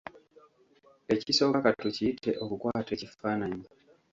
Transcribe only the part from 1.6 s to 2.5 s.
katukiyite;